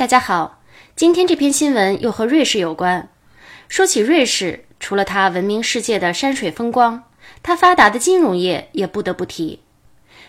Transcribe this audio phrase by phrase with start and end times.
[0.00, 0.62] 大家好，
[0.96, 3.10] 今天这篇新闻又和瑞士有关。
[3.68, 7.04] 说起瑞士，除了它闻名世界的山水风光，
[7.42, 9.60] 它发达的金融业也不得不提。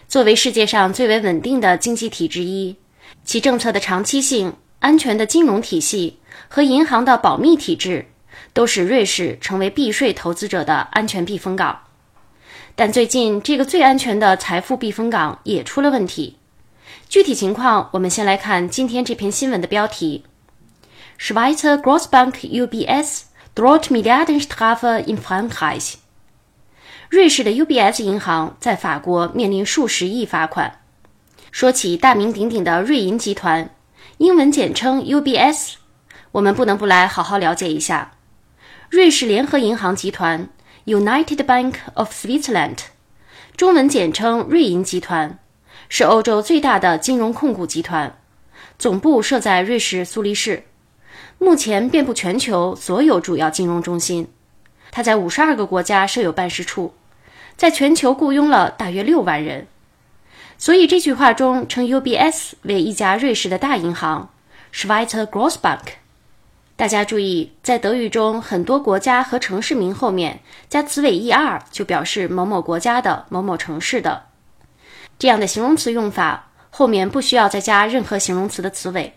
[0.10, 2.76] 作为世界上最为稳定的经济体之一，
[3.24, 6.20] 其政策的长期性、安全的金融体系
[6.50, 8.08] 和银行的保密体制，
[8.52, 11.84] 都使瑞士成为避税投资者的安全避风港。
[12.76, 16.40] 但最近，这个最安全的财富避风港也出了问题。
[17.12, 20.24] 具体情况，我们先来看今天这篇新闻的标题
[21.20, 25.96] ：Schweizer Grossbank UBS droht Milliardenstrafe in Frankreich。
[27.10, 30.80] 瑞士的 UBS 银行在法国面临数十亿罚款。
[31.52, 33.70] 说起大名鼎鼎的瑞银集团，
[34.20, 35.74] 英文简称 UBS，
[36.32, 38.14] 我们不能不来好好了解一下。
[38.90, 40.48] 瑞士联合银行集团
[40.86, 42.78] United Bank of Switzerland，
[43.58, 45.38] 中文简称瑞银集团。
[45.94, 48.18] 是欧洲最大的金融控股集团，
[48.80, 50.64] 总部设在瑞士苏黎世，
[51.38, 54.32] 目前遍布全球所有主要金融中心。
[54.90, 56.94] 它在五十二个国家设有办事处，
[57.58, 59.68] 在全球雇佣了大约六万人。
[60.58, 64.30] 所以这句话中称 UBS 为一家瑞士的大银行
[64.74, 65.80] Schweizer Grossbank。
[66.78, 70.40] 大家注意，在德语中，很多国家和城市名后面
[70.70, 74.31] 加词尾 -er，就表示某某国家的某某城市的。
[75.22, 79.14] 这样的形容词用法后面不需要再加任何形容词的词尾，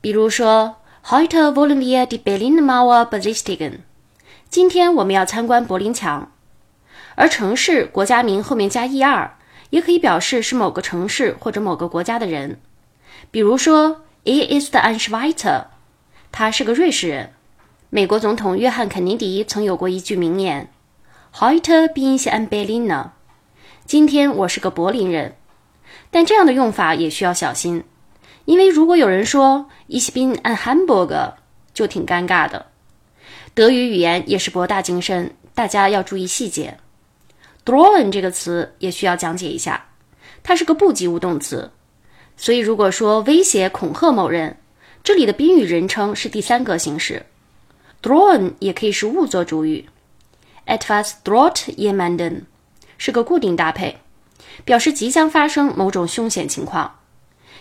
[0.00, 3.74] 比如说，Heute wollen wir die Berliner Mauer besichtigen。
[4.48, 6.32] 今天我们要参观柏林墙。
[7.14, 9.30] 而城市国家名后面加 -er，
[9.70, 12.58] 也可以表示是某个城市或者某个国家的人。
[13.30, 15.66] 比如说，Er ist ein Schweizer，
[16.32, 17.34] 他是个瑞士人。
[17.90, 20.72] 美国总统约翰肯尼迪曾有过一句名言
[21.32, 23.10] ：Heute bin ich ein Berliner。
[23.86, 25.34] 今天我是个柏林人，
[26.10, 27.82] 但这样的用法也需要小心，
[28.44, 31.32] 因为如果有人说 Ich bin ein Hamburger，
[31.74, 32.66] 就挺尴尬的。
[33.54, 36.78] 德语语言也是博大精深，大家要注意细节。
[37.64, 39.88] drohen 这个词也需要讲解一下，
[40.42, 41.70] 它是个不及物动词，
[42.36, 44.56] 所以如果说威胁恐吓某人，
[45.02, 47.26] 这里的宾语人称是第三格形式。
[48.02, 49.86] drohen 也可以是物作主语
[50.66, 52.42] ，etwas droht jemanden。
[53.00, 53.96] 是个固定搭配，
[54.66, 57.00] 表示即将发生某种凶险情况。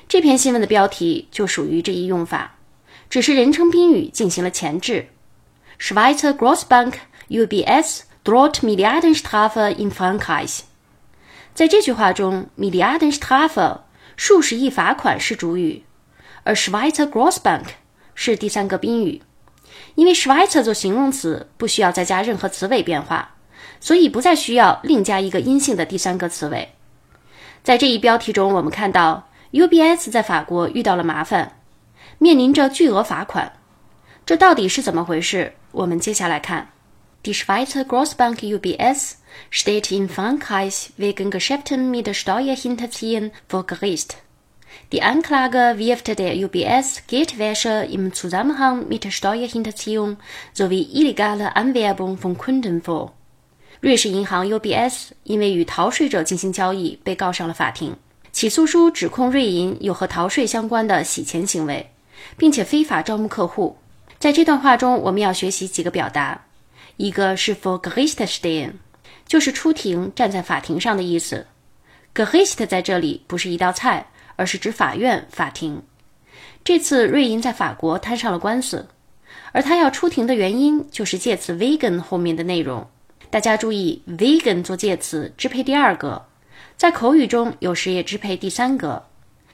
[0.09, 2.57] 这篇新闻的标题就属于这一用法，
[3.09, 5.07] 只是人称宾语进行了前置。
[5.79, 6.95] Schweizer Grossbank
[7.29, 10.63] UBS droht Milliardenstrafe in Frankreich。
[11.53, 13.79] 在这句话中，Milliardenstrafe
[14.17, 15.83] 数十亿罚款是主语，
[16.43, 17.67] 而 Schweizer Grossbank
[18.13, 19.21] 是第三个宾语。
[19.95, 23.37] 因为 Schweizer 做形容词不需要再加任何词尾变化。
[23.79, 26.69] 所以不再需要另加一个阴性的第三个词尾。
[27.63, 31.59] 在这一标题中，我们看到 UBS 在法国遇到了麻烦，
[32.17, 33.53] 面临着巨额罚款。
[34.25, 35.53] 这到底是怎么回事？
[35.71, 36.69] 我们接下来看。
[37.23, 39.15] Die Schweizer Grossbank UBS
[39.51, 44.15] steht in Frankreich wegen Geschäften mit Steuerhinterziehung vor Gericht.
[44.91, 50.17] Die Anklage wirft der UBS Geldwäsche im Zusammenhang mit Steuerhinterziehung
[50.53, 53.11] sowie illegale Anwerbung von Kunden vor.
[53.81, 57.95] 瑞士银行 UBS 因为与逃税者进行交易，被告上了法庭。
[58.33, 61.89] 起诉书指控瑞银有和逃税相关的洗钱行为，
[62.35, 63.77] 并且非法招募客户。
[64.19, 66.45] 在这段话中，我们要学习几个表达：
[66.97, 68.73] 一个是 for Gericht stehen，
[69.25, 71.47] 就是出庭、站在法庭上的意思。
[72.13, 75.81] Gericht 在这里不是一道菜，而是指法院、法庭。
[76.65, 78.85] 这次瑞银在法国摊上了官司，
[79.53, 82.85] 而他要出庭的原因就是借此 vegan 后面的内容。
[83.29, 86.25] 大家注意，vegan 做介词支配第二格，
[86.77, 89.03] 在口语中有时也支配第三格，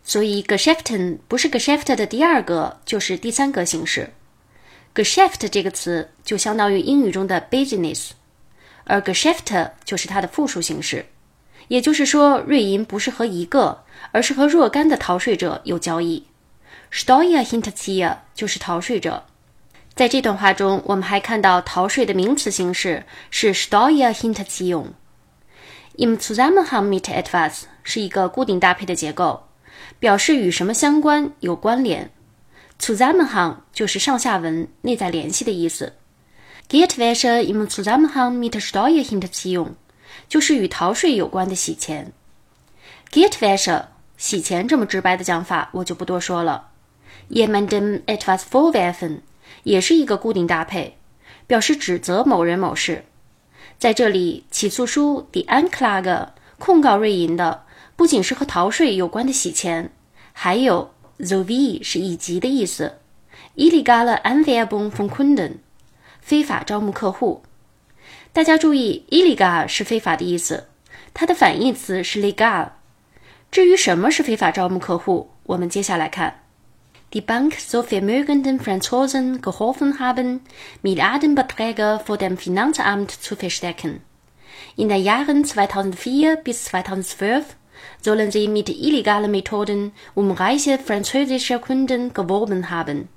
[0.03, 4.11] 所以 Geschäften 不是 Geschäft 的第二格，就是第三格形式。
[4.93, 8.11] Geschäft 这个词就相当于英语中的 business，
[8.85, 11.05] 而 Geschäft 就是它的复数形式。
[11.67, 16.27] 也就是说，瑞银不是和一个，而是和若干的逃税者有交易。
[16.93, 19.25] Steuerhinterzieher 就是逃税者。
[19.95, 24.77] 在这段话中，我们还看到逃税的名词形式是 s t o y e r h i n t e r z i e
[24.77, 29.43] n g Im Zusammenhang mit etwas 是一个固定搭配的结构，
[29.97, 32.11] 表示与什么相关、有关联。
[32.77, 35.93] Zusammenhang 就是上下文、内在联系的意思。
[36.67, 39.31] Geldwäsche im Zusammenhang mit s t o y e r h i n t e r
[39.31, 39.71] z i e n g
[40.27, 42.11] 就是与逃税有关的洗钱。
[43.13, 43.85] Geldwäsche
[44.17, 46.71] 洗钱这么直白的讲法，我就不多说了。
[47.29, 49.19] Jemandem etwas vorwerfen
[49.63, 50.97] 也是一个固定搭配，
[51.47, 53.05] 表示指责某人某事。
[53.77, 56.29] 在这里，起诉书 The Anklage
[56.59, 57.63] 控告瑞银的
[57.95, 59.91] 不仅是和逃税有关的洗钱，
[60.33, 62.99] 还有 so wie 是以及的意思
[63.55, 65.55] ，illegale Anwerbung von Kunden，
[66.21, 67.43] 非法招募客户。
[68.31, 70.67] 大家注意，illegal 是非法的意思，
[71.13, 72.69] 它的反义词是 legal。
[73.51, 76.44] 至于什么是非法招募客户，我们接下来看。
[77.15, 80.41] Die Bank so vermögenden Franzosen geholfen haben,
[80.81, 84.01] Milliardenbeträge vor dem Finanzamt zu verstecken.
[84.75, 87.55] In den Jahren 2004 bis 2012
[88.01, 93.07] sollen sie mit illegalen Methoden um reiche französische Kunden geworben haben.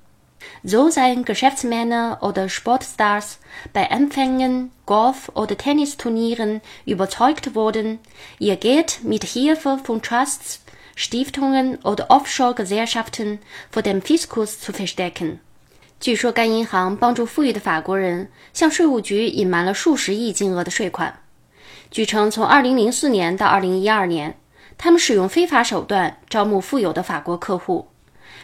[0.62, 3.40] So seien Geschäftsmänner oder Sportstars
[3.72, 7.98] bei Empfängen, Golf- oder Tennisturnieren überzeugt worden,
[8.38, 10.60] ihr Geld mit Hilfe von Trusts,
[10.98, 13.38] Stiftungen oder Offshore-Gesellschaften
[13.70, 15.38] vor dem Fiskus zu verstecken.
[16.00, 21.20] 据说该银行帮助富裕的法国人向税务局隐瞒了数十亿金额的税款。
[21.92, 24.36] 据称，从2004年到2012年，
[24.76, 27.86] 他们使用非法手段招募富有的法国客户。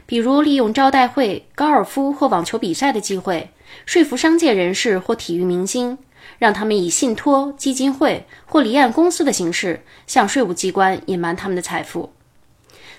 [0.06, 3.50] 比如利用招待会、高尔夫或网球比赛的机会，
[3.84, 5.98] 说服商界人士或体育明星，
[6.38, 12.12] 让他们以信托、基金会或离岸公司的形式向税务机关隐瞒他们的财富。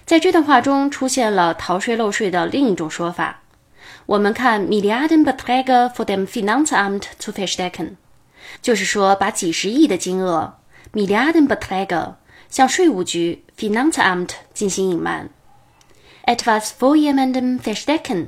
[0.06, 3.42] 在这段话中出现了逃税漏税的另一种说法。
[4.06, 7.96] 我们看 Milliardenbeträge vor dem Finanzamt zu verstecken，
[8.62, 10.58] 就是说把几十亿的金额
[10.94, 12.14] Milliardenbeträge
[12.50, 15.30] 向税务局 Finanzamt 进行隐瞒。
[16.26, 18.28] etwas vor jemandem verstecken，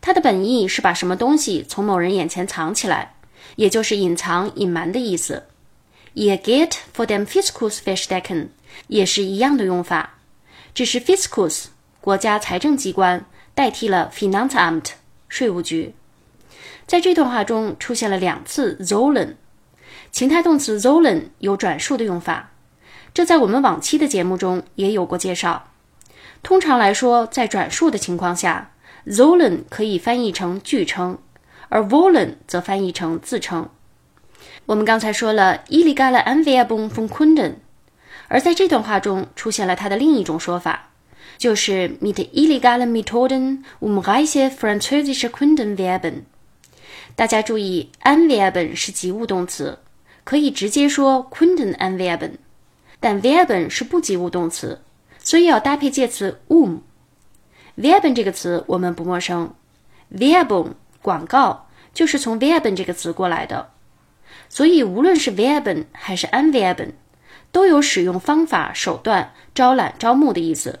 [0.00, 3.14] 它的本意是把什么东西从某人眼前藏起来，
[3.56, 5.44] 也就是隐藏、隐瞒的意思。
[6.14, 8.48] ihr Geld vor dem Fiskus verstecken
[8.88, 10.18] 也是一样的用法，
[10.74, 11.66] 只是 Fiskus
[12.00, 13.24] 国家财政机关
[13.54, 14.92] 代替了 Finanzamt
[15.28, 15.94] 税务局。
[16.86, 19.34] 在这段话中出现了两次 sollen，
[20.10, 22.50] 情态动词 sollen 有转述的用法，
[23.14, 25.68] 这在我们往期的节目中也有过介绍。
[26.42, 28.72] 通常来说，在转述的情况下
[29.06, 31.18] ，sollen 可以翻译成据称，
[31.68, 33.68] 而 wollen 则翻译成自称。
[34.66, 37.56] 我们刚才说了 illegale Anwerbung von Kunden，
[38.32, 40.90] 而在这段话中出现了他的另一种说法，
[41.36, 46.22] 就是 mit illegalen Methoden um reiche französische Kunden werben。
[47.16, 49.80] 大家注意，anwerben 是及物动词，
[50.22, 52.34] 可以直接说 Kunden anwerben，
[53.00, 54.80] 但 werben 是不及物动词。
[55.18, 56.76] 所以要搭配介词 um。
[57.76, 59.52] werben 这个词我们不陌生
[60.12, 63.70] ，Werbung 广告就是从 werben 这个词过来的。
[64.48, 66.92] 所以无论是 werben 还是 an verben
[67.52, 70.80] 都有使用方法、手段招揽、招募的意思。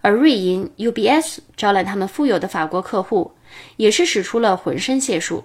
[0.00, 3.32] 而瑞银 UBS 招揽他们富有的法国客户，
[3.76, 5.44] 也是使出了浑身解数。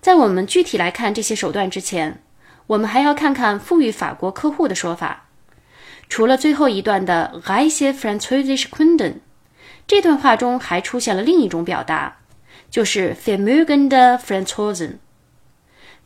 [0.00, 2.22] 在我们具体来看这些手段之前，
[2.68, 5.24] 我们还要看看富裕法国客户的说法。
[6.08, 9.16] 除了最后一段的 reiche französische Kunden，
[9.86, 12.18] 这段话中还出现了另一种表达，
[12.70, 14.98] 就是 vermögende Franzosen。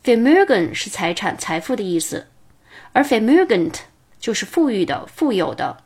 [0.03, 2.27] vermögen 是财产、财富的意思，
[2.93, 3.73] 而 vermögend
[4.19, 5.77] 就是富裕的、富有的。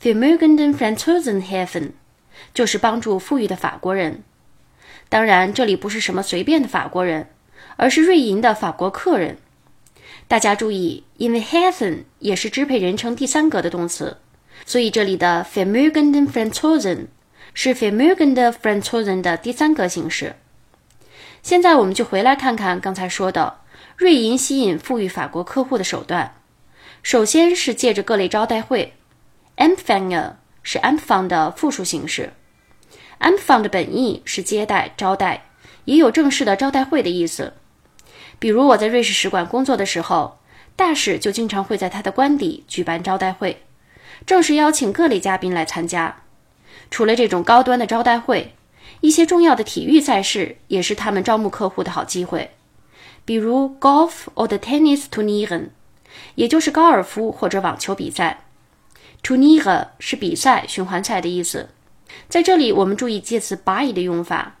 [0.00, 1.92] vermögenden Franzosen helfen
[2.54, 4.22] 就是帮助富裕的法国人。
[5.08, 7.30] 当然，这里不是什么随便的法国人，
[7.76, 9.38] 而是瑞银的法国客人。
[10.28, 14.16] 大家注意，因为 helfen 也是支配人称第三格的动词，
[14.64, 17.06] 所以这里的 vermögende Franzosen
[17.54, 20.34] 是 vermögende Franzosen 的第三格形式。
[21.42, 23.60] 现在我们就回来看看刚才说的
[23.96, 26.34] 瑞银吸引富裕法国客户的手段。
[27.02, 28.92] 首先是借着各类招待会
[29.56, 32.34] ，empfange 是 empfang 的复数形式
[33.20, 35.44] ，empfang 的本意是接待、招待，
[35.86, 37.54] 也有正式的招待会的意思。
[38.38, 40.40] 比如我在瑞士使馆工作的时候，
[40.76, 43.62] 大使就经常会在他的官邸举办招待会，
[44.26, 46.22] 正式邀请各类嘉宾来参加。
[46.90, 48.54] 除了这种高端的招待会，
[49.00, 52.50] 一些重要的体育赛事也是他们招募客户的好机会。
[53.26, 55.68] 比如 Golf or the Tennisturnieren，
[56.36, 58.44] 也就是高尔夫或者网球比赛。
[59.22, 61.68] Turnier 是比赛、循环赛的意思。
[62.28, 64.54] 在这里，我们注意介词 by 的用法，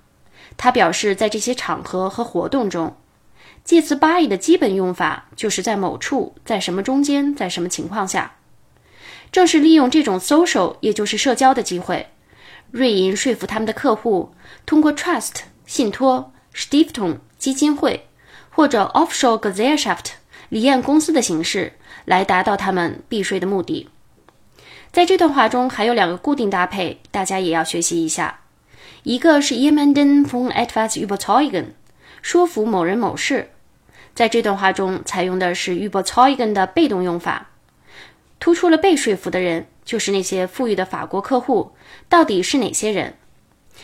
[0.56, 2.96] 它表示在这些场合和活动中。
[3.62, 8.36] 介词 by 的基本用法就是在某处，在什么中间，在什么情况下。
[9.30, 12.08] 正是利用这种 social，也就是社交的机会，
[12.72, 14.32] 瑞银说服他们的客户
[14.64, 18.08] 通过 trust 信托、Stiftung 基金会
[18.56, 20.12] 或者 offshore Gesellschaft
[20.48, 21.74] 离岸公司的形式
[22.06, 23.90] 来达到他们避税的目的。
[24.90, 28.40] 在这段话中还有两个固定搭配，大家也要学习一下。
[29.02, 31.66] 一个是 jemanden von etwas überzeugen，
[32.22, 33.50] 说服某人某事。
[34.14, 37.50] 在这段话中，采用的是 überzeugen 的被动用法。
[38.40, 41.72] 突出了被说服的人，就是那些富裕的法国客户。
[42.08, 43.16] 到底是哪些人？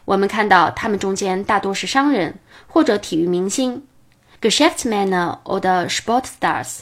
[0.07, 2.37] 我们看到他们中间大多是商人
[2.67, 3.87] 或者体育明星
[4.43, 6.81] （Geschäftsmänner oder Sportstars），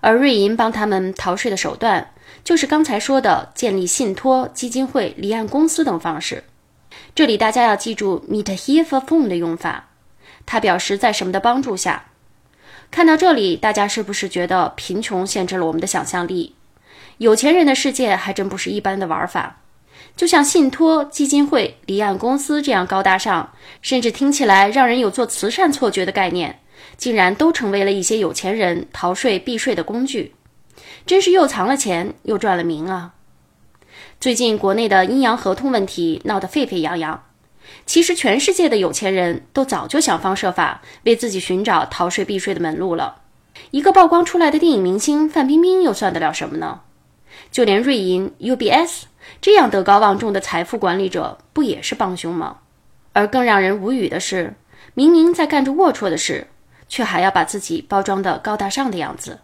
[0.00, 2.10] 而瑞银帮他们逃税的手段，
[2.42, 6.42] 就是刚才说的建立信托基金会、离岸公司等方式。
[7.14, 9.90] 这里大家要记住 meet Hilfe von” 的用法，
[10.44, 12.06] 它表示在什么的帮助下。
[12.90, 16.56] 看到这里，大家是不是觉得贫穷限制了我们的想象力？
[17.18, 19.60] 有钱人的世界还真不是一般的玩法。
[20.16, 26.58] 就像信托基金会、离岸公司这样高大上，甚至听起来让人有做慈善错觉的概念，
[26.96, 30.34] 竟然都成为了一些有钱人逃税避税的工具，
[31.06, 33.14] 真是又藏了钱又赚了名啊！
[34.20, 37.24] 最近国内的阴阳合同问题闹得沸沸扬扬，
[37.86, 43.22] 其实全世界的有钱人都早就想方设法为自己寻找逃税避税的门路了。
[43.70, 46.80] 一个曝光出来的电影明星范冰冰又算得了什么呢？
[47.50, 49.04] 就连瑞银、UBS。
[49.40, 52.58] 这样德高望重的财富管理者不也是帮凶吗？
[53.12, 54.54] 而更让人无语的是，
[54.94, 56.48] 明明在干着龌龊的事，
[56.92, 59.40] 却还要把自己包装的高大上的样子。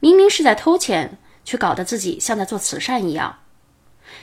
[0.00, 3.36] 明明是在偷钱，却搞得自己像在做慈善一样。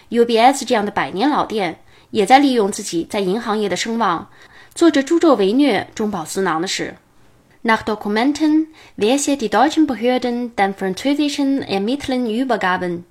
[0.10, 4.32] UBS 这样的百年老店，也在利用自己在银行业的声望，
[4.74, 6.96] 做着助纣为虐、中饱私囊的事。
[7.64, 13.04] Nach Dokumenten, welche die deutschen Behörden den französischen Ermittlern übergaben.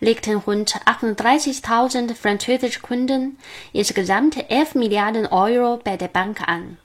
[0.00, 3.36] legten rund 38.000 französische Kunden
[3.72, 6.78] insgesamt 11 Milliarden Euro bei der Bank an.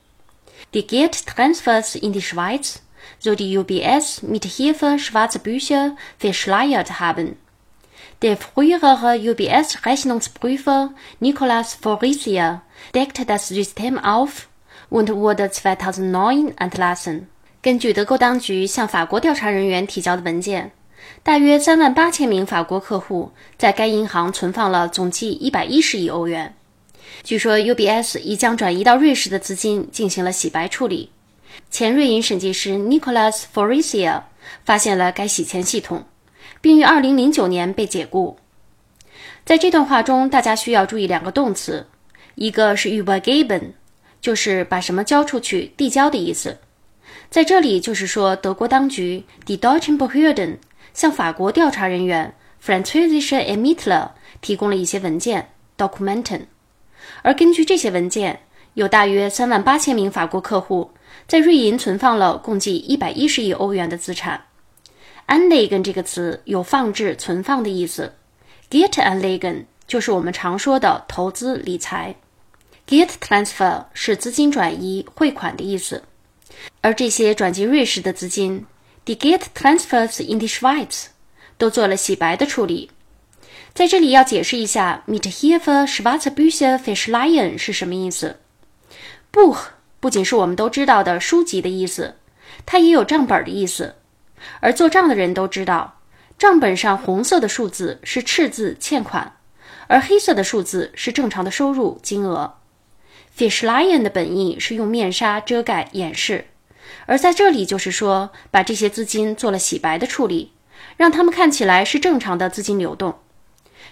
[0.73, 2.81] Die Geldtransfers in die Schweiz,
[3.19, 7.35] so die UBS, mit Hilfe schwarzer Bücher verschleiert haben.
[8.21, 12.61] Der frühere UBS-Rechnungsprüfer Nicolas Forissier
[12.95, 14.47] deckte das System auf
[14.89, 17.27] und wurde 2009 entlassen.
[17.61, 20.71] 根据德国当局向法国调查人员提交的文件，
[21.21, 26.55] 大约三万八千名法国客户在该银行存放了总计一百一十亿欧元。
[27.23, 31.11] 据说 UBS 已将转移到瑞士的资金进行了洗白处理。
[31.69, 34.23] 前瑞银审计师 Nicolas Foricia
[34.65, 36.05] 发现了该洗钱系统，
[36.61, 38.37] 并于二零零九年被解雇。
[39.45, 41.87] 在这段话中，大家需要注意两个动词，
[42.35, 43.71] 一个是 übergeben，
[44.21, 46.59] 就是把什么交出去、递交的意思。
[47.29, 50.57] 在这里就是说德国当局 die deutschen Behörden。
[50.93, 54.09] 向法国调查人员 Französische Ermittler
[54.41, 56.41] 提供了一些文件 documenten
[57.22, 58.41] 而根据这些文件，
[58.74, 60.91] 有大约三万八千名法国客户
[61.27, 64.46] 在瑞银存放了共计一百一十亿欧元的资产。
[65.27, 68.13] Anlegen 这个词有放置、存放的意思
[68.70, 72.15] ，Get Anlegen 就是我们常说的投资理财
[72.88, 76.03] ，Get Transfer 是资金转移、汇款的意思，
[76.81, 78.65] 而这些转进瑞士的资金。
[79.03, 81.08] Die get transfers in die Schweiz
[81.58, 82.91] 都做了洗白的处理。
[83.73, 88.37] 在这里要解释一下，mit Hilfe schwarzer Bücher verschleiern 是什么意思
[89.31, 89.59] ？Buch
[90.01, 92.15] 不仅是我们都知道的书籍的意思，
[92.65, 93.95] 它也有账本的意思。
[94.59, 95.99] 而做账的人都知道，
[96.37, 99.37] 账本上红色的数字是赤字欠款，
[99.87, 102.55] 而黑色的数字是正常的收入金额。
[103.37, 106.47] Verschleiern 的本意是用面纱遮盖掩饰。
[107.05, 110.51] 而在这里，就是说，把这些资金做了洗白的处理，
[110.97, 113.20] 让他们看起来是正常的资金流动。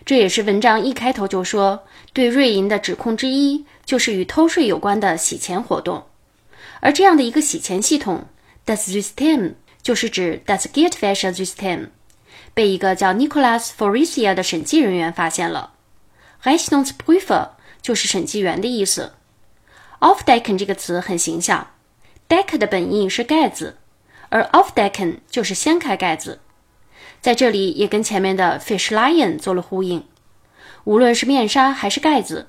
[0.06, 6.06] 这也是文章一开头就说，对瑞银的指控之一就是与偷税有关的洗钱活动。
[6.79, 8.25] 而这样的一个洗钱系统
[8.65, 11.89] ，das System 就是指 das Geldwäschesystem，
[12.53, 15.74] 被一个叫 Nicolas Forisia 的审计人员发现了。
[16.44, 17.50] Rechnungsprüfer
[17.82, 19.13] 就是审计员的意思。
[20.00, 21.72] Aufdecken 这个词很形象。
[22.29, 23.77] Deck 的本意是盖子，
[24.29, 26.39] 而 Aufdecken 就是掀开盖子，
[27.21, 30.05] 在这里也跟前面的 Fish Lion 做了呼应。
[30.85, 32.47] 无论是面纱还是盖子，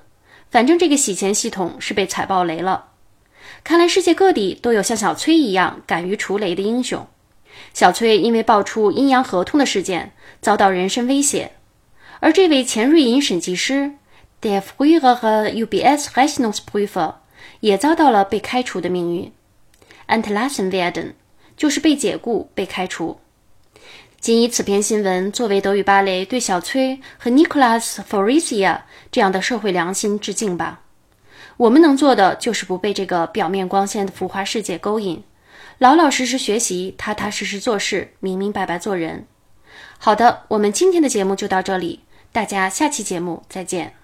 [0.49, 2.89] 反正这个洗钱系统是被踩爆雷了。
[3.63, 7.05] 看来世界各地都有像小崔一样敢于除雷的英雄。
[7.73, 11.51] 小崔因为爆出阴阳合同的事件，遭到人身威胁，
[12.21, 13.91] 而这位前瑞银审计师
[14.39, 17.15] d e f r i e r 和 UBS Rechnungsprüfer
[17.59, 19.31] 也遭到了被开除的命运。
[20.07, 21.13] Antlassen werden
[21.55, 23.19] 就是被解雇、被开除。
[24.21, 30.81] 仅以此篇新闻作为德语芭蕾对小崔和 Nicolas Forisia 这样的社会良心致敬吧。
[31.57, 35.23] 我们能做的就是不被这个表面光鲜的浮华世界勾引，
[35.79, 39.25] 老老实实学习，踏踏实实做事，明明白白做人。
[39.97, 42.01] 好的，我们今天的节目就到这里，
[42.31, 44.00] 大家下期节目再见。